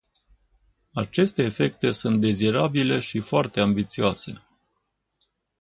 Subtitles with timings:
[0.93, 4.45] Aceste efecte sunt dezirabile și foarte ambițioase.